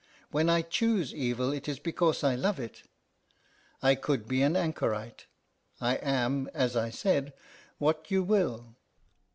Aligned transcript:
When 0.31 0.49
I 0.49 0.63
choose 0.63 1.13
evil 1.13 1.51
it 1.53 1.67
is 1.69 1.77
because 1.77 2.23
I 2.23 2.33
love 2.33 2.59
it. 2.59 2.81
I 3.83 3.93
could 3.93 4.27
be 4.27 4.41
an 4.41 4.55
anchorite; 4.55 5.27
I 5.79 5.97
am, 5.97 6.49
as 6.55 6.75
I 6.75 6.89
said 6.89 7.33
what 7.77 8.09
you 8.09 8.23
will." 8.23 8.77